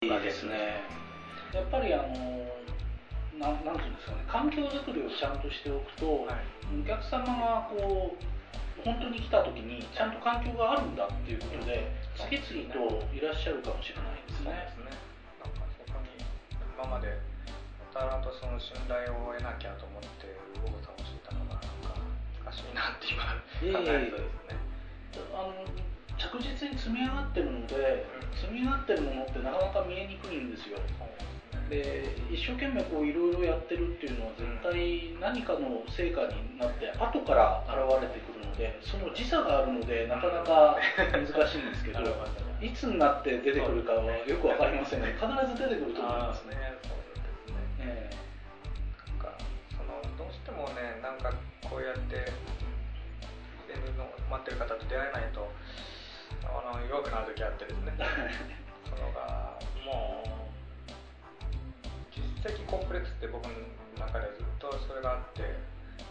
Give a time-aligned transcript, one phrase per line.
[0.00, 0.86] いいですね
[1.52, 2.14] やっぱりあの
[3.34, 8.22] ななんていうんですかね環境づくりをちゃんとしておくと、はい、お客様がこう
[8.86, 14.70] 本当に来た時にちゃんと環境があるんだっていうことで、次々といらっしゃるかもしれないですね。
[14.78, 15.02] そうですね
[15.42, 16.14] なんかそこに
[16.78, 17.18] 今までや
[17.90, 20.30] たらとその信頼を得なきゃと思って
[20.62, 21.98] 動作をしてたのがなんか
[22.46, 24.62] 難しいなって今考えるとですね。
[25.34, 25.97] あの
[26.32, 28.06] 着実に積み上がってるので、
[28.36, 30.78] 積み上がってるものってなかなか見えにくいんですよ。
[31.68, 40.80] で一生懸命こういろいろやってるっていうのは絶対何かの成果になって後から現れてくるのでその時差があるのでなかなか
[41.12, 42.00] 難しいんですけど
[42.64, 46.56] いつになって出てくるかはよく分かりませんが、ね、必ず出てくると思いますね。
[46.56, 46.78] ね、
[47.80, 49.38] えー、なんか
[49.70, 51.30] そのどうしてもねなんか
[51.68, 52.32] こうやって
[53.98, 55.50] の待ってる方と出会えないと
[56.98, 57.92] あの弱くなる時あってですね。
[58.84, 60.28] そのがもう
[62.10, 63.50] 実績コンプレックスって僕の
[63.98, 65.42] 中でずっとそれがあって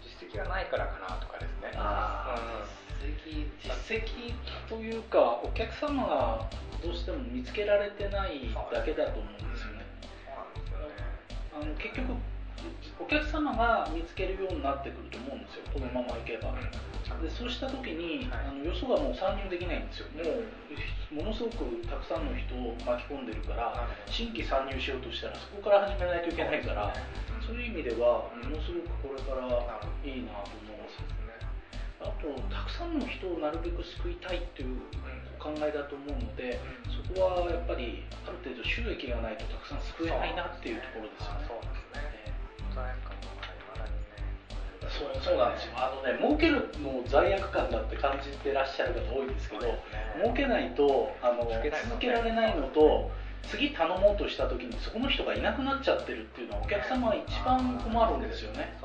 [0.00, 1.72] 実績がないからかなとかですね。
[1.76, 2.34] あ、
[3.02, 4.34] うん、実績実績
[4.68, 6.48] というかお客様が
[6.82, 9.84] どうしても見つけられてないだけだと思うんですよね。
[11.52, 12.16] あの結局お
[13.10, 15.66] 客様が見つけるようになってくると思うんですよ。
[15.74, 16.54] このままいけば。
[16.54, 16.70] うん。
[17.18, 20.06] でそうした時に、はい、あのよそがもう参入できないんですよ。
[20.14, 23.74] もうものすごくたくさんの人を巻き込んでるから
[24.06, 26.94] 新規参入しようとしたらそこから始めないといけないから、
[27.42, 28.70] そういう意味ではものす
[29.02, 29.42] ごくこれから
[30.06, 31.34] いいなと思いますね。
[31.98, 34.78] あとたくさんの人をなるべく救いたいっていう
[35.34, 42.19] お考えだと思うので、そこはやっぱりある程度収益がないとたくさん救えないなっていうところですよね。
[44.90, 45.72] そうそうそうなんですよ。
[45.76, 49.78] あのね儲けるの罪悪感だって感じてらっしゃる方多いんですけど、ね、
[50.22, 53.10] 儲けないとあの続けられないのと
[53.48, 58.76] 次頼もうとした時にそこの人がいなくなっちゃってるっていうのはお客様は一番困るんですよね。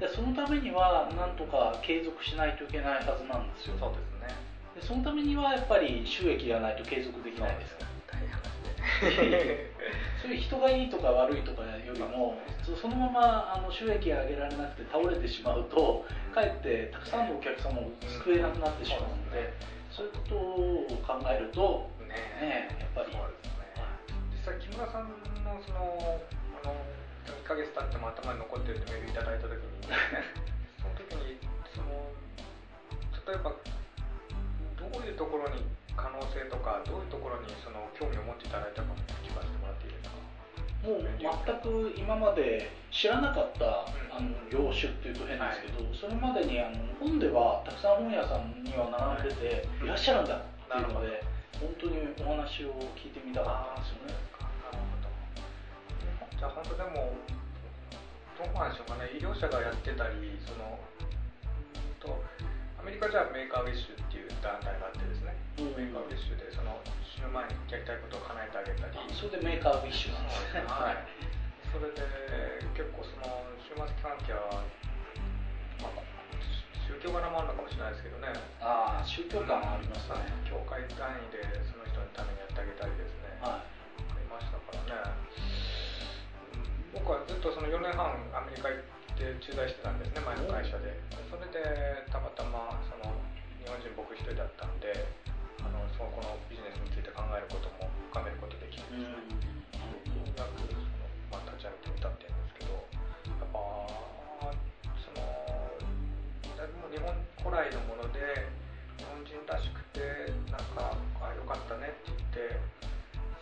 [0.00, 3.76] でそのためにはなんとか継続しないといけないはずなんですよ。
[3.78, 4.34] そうですね。
[4.74, 7.93] でそのためにはやっぱり収益がないと継続できないです
[10.22, 12.38] そういう人がいいとか悪いとかよりも
[12.80, 17.90] そのままあの収益を上げられなくて倒れてしまうとかえってたくさんのお客様を
[18.24, 19.52] 救えなくなってしまうので、
[19.90, 23.20] そういうことを考えるとねやっぱり、ね、
[24.32, 25.12] 実際木村さん
[25.44, 26.20] のその
[26.64, 26.74] あの
[27.44, 29.86] 2ヶ月経っても頭に残ってるってメールいただいた時に、
[30.80, 31.38] その時に
[31.74, 32.08] その
[33.28, 33.52] 例えば
[34.94, 35.66] どういうところに
[35.98, 38.94] 可能性とかどういうところにその興味を持っていただいたか
[39.26, 40.14] 聞かせてもらっていいですか？
[40.86, 41.18] もう全
[41.90, 51.24] く今まで知らなかった、あの業種っていうと変ですけど、はい、それまでにあの本ではたくさん本屋さんには並んでて、い、らっしゃるんだっていうので
[51.58, 54.14] 本当にお話を聞いてみたかったんですよね。
[56.36, 57.16] じゃあ本当でも
[58.36, 59.10] どうなんでしょうかね。
[59.16, 60.78] 医療者がやってたりその
[61.98, 62.20] と
[62.78, 64.13] アメリカじゃメーカーウィッシュって
[64.44, 69.00] 団体があってですね、うん、メーカーウィッシュでその死ぬ前にやりたいことを叶えてあげたり。
[69.08, 71.08] それでメーカーウィッシュなんですねはい。
[71.72, 72.04] それで
[72.76, 74.62] 結構その終末期関係は、
[75.82, 76.04] まあ、
[76.86, 78.30] 宗教柄もあるのかもしれないですけどね。
[78.60, 85.18] ああ宗教感もありますね、教会単位でその人のためにやってあげたりですね、はい、ありましたからね。
[86.94, 90.94] 僕はずっとその4年半アメリカ行って駐在してたんですね前の会社で。
[91.26, 92.23] それでたま
[94.24, 94.88] 人だったんで
[95.60, 99.04] あのそのこのビジネスについて考えることも深めることできてです。
[99.04, 103.60] ね、ようやくその、まあ、立ち上げてみたっていうんですけどやっぱ
[104.96, 105.20] その
[106.88, 107.12] 日本
[107.44, 108.48] 古来のもので
[108.96, 112.56] 日本人らしくてなんかあよかったねって言って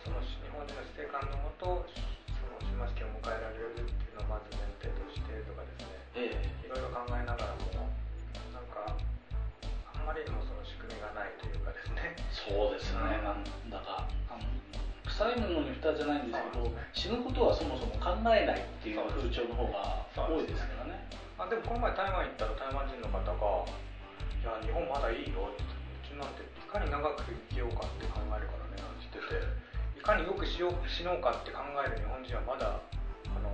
[0.03, 7.12] その日本人の死生観のもとその終末期を迎えられるっていうのをまず前提としてとかですね、ええ、いろいろ考え
[12.43, 14.07] そうですね、なんだか。
[14.29, 14.43] あの
[15.07, 21.07] 臭いものに蓋じゃないんですけど、死ぬことはそもそも考えないっていう風潮の方が多いですからね。
[21.37, 32.77] あでもこの前台湾行ったら台湾人の方が「いや日本まだいいよ」ってうちなんていかに長く生きようかって考えるからねなんて言ってていかによくしよう死のうかって考える日本人はまだ
[33.33, 33.49] あの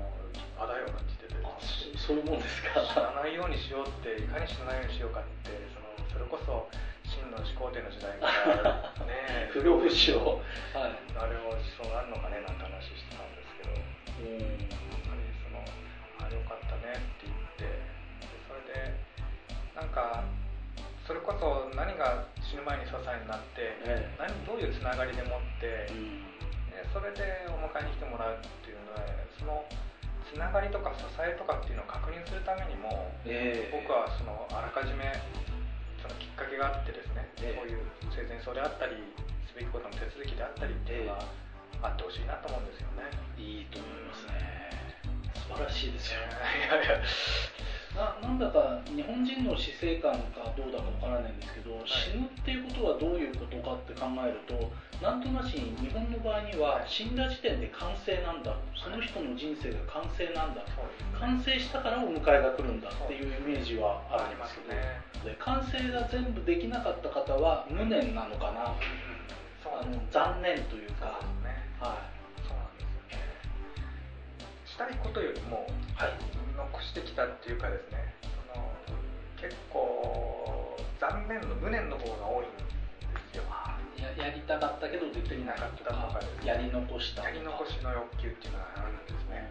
[0.59, 2.83] あだよなんて言っててそういうもんですか。
[2.83, 6.98] 死なないようにしようっていかに死なないようにしようかってそのそれこそ秦
[7.29, 8.27] の始皇帝の時代か
[8.61, 10.41] らね不老不死を、
[10.73, 14.39] はい、あれもそうあるのかねなんて話してたんですけどうん。
[14.39, 15.61] やっぱりその
[16.21, 17.69] あよかったねって言って
[18.47, 18.97] それで
[19.75, 20.23] なんか
[21.07, 26.21] それこそ何が死ぬ前に支えになって、ええ、何どういうつながりでもって、うん。
[26.69, 29.01] ね、それでお迎えに来てもらうっていうのは
[29.33, 29.65] その
[30.29, 35.09] つながりとか支えとかっていうのを確認するためにも、えー、僕はそのあらかじめ
[36.01, 37.83] そのきっかけがあってですね、えー、そういう
[38.15, 38.95] 生前葬であったり
[39.47, 41.25] すべきことの手続きであったりっていうのが
[41.83, 43.07] あってほしいなと思うんですよね。
[43.37, 44.59] いいと思いますね。
[45.35, 46.27] 素晴らしいですよ、ね。
[46.67, 47.03] いやいや
[47.95, 54.71] ななんだか日本人の死生観かどうだかわからないんですけど、はい、死ぬっていうことはどういうことかって考えると
[55.01, 60.61] なんとなしに日本の場合には死んだ時点で完成なんだその人の人生が完成なんだ、
[61.17, 68.75] 完成したからお迎えが来るんだっていうイメージはあるんですけど、ね、で完成が全部できなかった方は無念なのかな、
[69.65, 71.19] あの残念というか。
[71.43, 72.18] ね、はい
[74.79, 75.67] したいことよりも、
[75.99, 76.15] はい、
[76.55, 78.63] 残してきたっていうかですねその
[79.35, 82.63] 結構残念の無念の方が多いんで
[83.35, 83.43] すよ。
[83.99, 89.43] ややりたかったけどできなかったとかやり残したやり残しの欲求っていうのがあるんですね、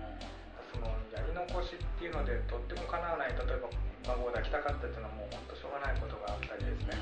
[0.72, 3.69] そのやり残しっていうのでとってもかなわない例えば
[4.08, 6.96] 孫を抱きたかったっていうのはもう本当しょうがないことがあったりですね、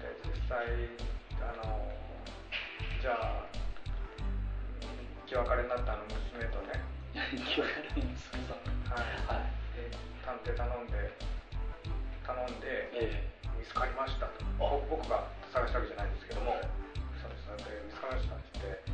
[0.00, 0.64] で実際
[1.44, 1.84] あの
[3.04, 3.44] じゃあ
[5.28, 6.61] 生き別れになったあの娘と
[7.32, 8.60] ね生き別れの娘さん
[8.92, 9.88] はい、はい、で
[10.20, 11.12] 探偵頼んで
[12.22, 16.12] 頼んで、えー、見つかりましたと僕が探したわけじゃない。
[16.12, 16.56] んですけども、
[17.20, 18.88] そうですで見つかりましたって言って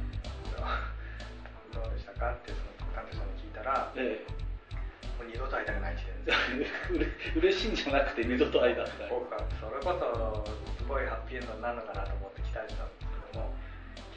[1.70, 3.54] どうでしたかってその探偵さんに聞い。
[3.54, 5.66] たら、えー、もう二度と会い。
[5.66, 5.94] たくない。
[5.94, 7.12] って言ってる
[7.42, 7.72] 嬉しい。
[7.72, 8.76] んじゃなくて二度と会い。
[8.76, 9.10] たくない。
[9.10, 11.06] 僕はそれこそすごい。
[11.06, 13.54] ハッピーエンドになるのかなと思って期待したんですけども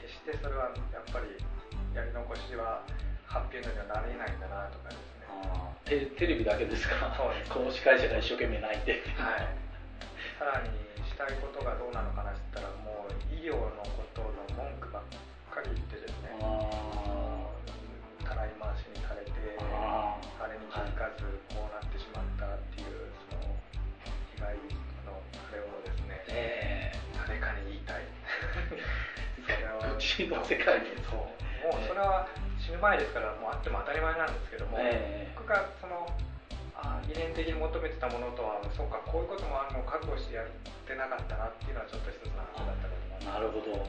[0.02, 1.30] 決してそれはやっぱり
[1.94, 2.86] やり残しは
[3.32, 5.32] ハッピーエンドにはなれないんだなとかですね。
[5.88, 7.16] テテレビだけですか？
[7.16, 9.00] そうです、ね、この司会者が一生懸命泣いて。
[9.16, 9.48] はい。
[10.36, 10.76] さらに
[11.08, 15.04] したいことがどうなのかなって言ったらもう医療のことの文句ばっ
[15.48, 16.36] かり言ってですね。
[18.28, 19.32] たらい回しにされて
[19.64, 20.20] あ
[20.52, 21.24] れに気づかず
[21.56, 23.56] こうなってしまったっていうその
[24.36, 24.60] 被害
[25.08, 28.04] のあれをですね、えー、誰かに言いたい。
[29.48, 29.96] それは。
[29.96, 31.32] うちの世界でそう。
[31.72, 32.28] もうそれは
[32.62, 36.06] 死ぬ前ですからもうあっても当たり前なんですけども、えー、僕がその
[36.78, 40.50] あ遺伝的に求めてたものとはそうかこういうこともあるのを覚悟してやっ
[40.86, 43.26] てなかったなっていうのはちょっと一つの話だったかと思います。
[43.26, 43.86] なるほど、うん、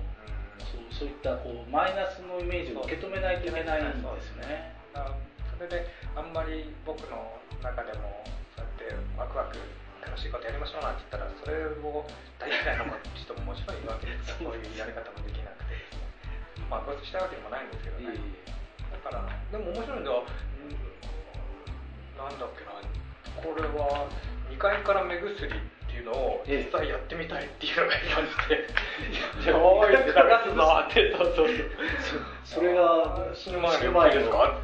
[0.64, 4.76] そうそういったこうマイナスのイメージを受け止めないといけないんですね。
[4.92, 5.86] それで
[6.16, 8.24] あんまり僕の中でも
[8.56, 9.56] そうやってワクワク
[10.02, 12.04] 楽しいことやりましょうなんて言ったらそれを
[12.40, 12.84] 大嫌いな
[13.14, 15.72] 人ももちろんいるわけです そういうやり方もできなくて。
[15.72, 16.12] ですね
[16.68, 18.16] まあ別したわけでもないんですけどね、
[19.02, 20.10] からでも面白いんだ、
[22.16, 22.72] なんだっけな。
[23.42, 24.08] これは
[24.50, 25.50] 2階から目薬っ
[25.90, 31.48] ていうのを実際やってみたいっていうのがいまして「おいっすぞ」ってそうそう。
[32.44, 33.72] それが死ぬ前
[34.14, 34.60] ですか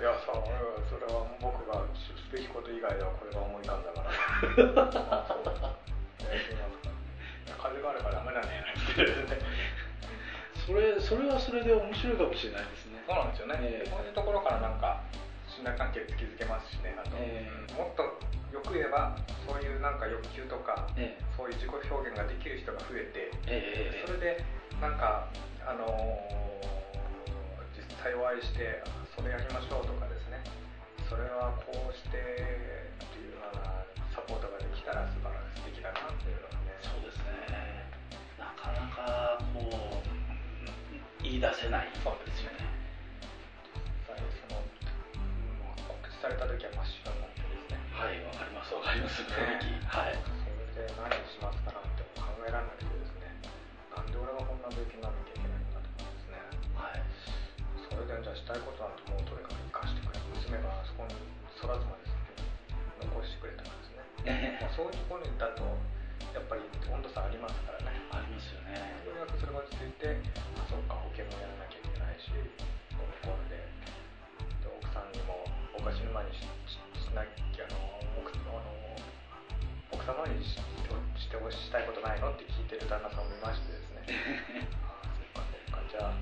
[0.00, 0.32] いやさ
[0.88, 5.76] それは僕がすべきこと以外ではこれが思い浮かんだから。
[7.58, 8.48] 風があるからダメだね
[10.66, 15.06] それそれはそれで面白いかもしれないですそうなんですよね、えー、こういうところからなんか
[15.46, 18.02] 信頼関係築けますしねあと、えー、もっと
[18.50, 19.14] よく言えば
[19.46, 24.44] そういうなんか欲求とか、えー、そういう自己表現ができる人が増えて、えー、それで
[24.82, 25.30] なんか
[25.62, 25.90] あのー、
[27.78, 28.82] 実際お会いして
[29.14, 30.42] それやりましょうとかですね。
[31.08, 33.82] それはこうしてっていうような
[34.14, 36.78] サポートができたら素晴らしい素敵だなっていうのがね。
[36.82, 37.86] そうですね。
[38.38, 40.06] なかなかこう
[41.22, 41.88] 言い出せない。
[42.04, 42.55] そうですよね
[46.26, 47.78] された時は真っ白になってですね。
[47.94, 49.22] はいわかりますわかります。
[49.22, 50.18] 雰囲気、はい。
[50.18, 53.30] それで何しますかなって考えられなくてですね。
[53.94, 56.42] なんで俺がこんな病気にならなきゃいけないんだとかですね。
[56.74, 56.98] はい。
[57.78, 61.14] それでじゃあしたいことなんてもうとにかく生かしてくれ娘があそこに
[61.54, 62.10] 育つまで
[63.06, 63.94] 残してくれたからです
[64.26, 64.58] ね。
[64.66, 65.62] まあそういうところだと
[66.34, 68.02] やっぱり温度差ありますからね。
[68.10, 68.98] ありますよね。
[69.06, 70.18] ようやくそれが落ち着いて
[75.86, 76.42] も僕が死ぬ前にし
[77.14, 77.22] な
[77.54, 77.78] きゃあの
[78.18, 78.66] 奥あの
[79.94, 80.58] 奥様にし
[81.14, 86.18] してほしたいことないのって聞いてる旦那さんを見ましてですねああそっかそっかじゃあ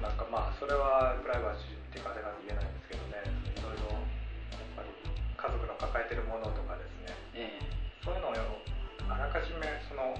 [0.00, 3.20] なんかまあそれはプライバシーっていうかあれなんて言えないんですけどね。
[3.52, 7.68] いろいろやっぱり家族の抱えてるものとかですね、ええ、
[8.00, 8.64] そういうのを
[9.12, 10.16] あらかじめその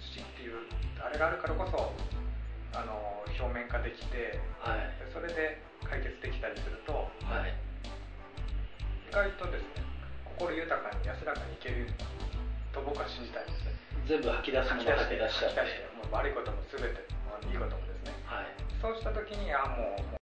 [0.00, 0.64] 死っていう
[0.96, 1.92] あれがあるからこそ
[2.72, 7.54] あの表面化できて、はい、それで解決できたりすると、はい、
[9.08, 9.84] 意外とですね
[10.36, 11.86] 心豊かに安らかにいける
[12.72, 13.72] と僕は信じたいんですね。
[14.08, 15.60] 全部吐き出すのが吐き出しちゃって。
[15.96, 17.14] もう悪いことも全て
[17.48, 18.46] いいこともですね、はい、
[18.82, 20.14] そうした時にあもう